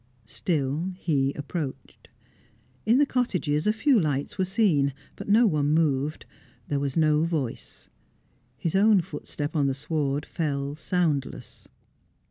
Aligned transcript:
Still, 0.25 0.93
he 0.97 1.31
approached. 1.33 2.09
In 2.87 2.97
the 2.97 3.05
cottages 3.05 3.67
a 3.67 3.71
few 3.71 3.99
lights 3.99 4.35
were 4.35 4.45
seen; 4.45 4.95
but 5.15 5.29
no 5.29 5.45
one 5.45 5.67
moved; 5.75 6.25
there 6.69 6.79
was 6.79 6.97
no 6.97 7.21
voice. 7.23 7.87
His 8.57 8.75
own 8.75 9.01
footstep 9.01 9.55
on 9.55 9.67
the 9.67 9.75
sward 9.75 10.25
fell 10.25 10.73
soundless. 10.73 11.67